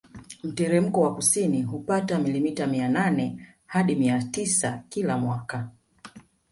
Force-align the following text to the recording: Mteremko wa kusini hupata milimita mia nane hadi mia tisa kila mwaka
Mteremko 0.43 1.01
wa 1.01 1.15
kusini 1.15 1.61
hupata 1.63 2.19
milimita 2.19 2.67
mia 2.67 2.89
nane 2.89 3.47
hadi 3.65 3.95
mia 3.95 4.23
tisa 4.23 4.83
kila 4.89 5.17
mwaka 5.17 5.69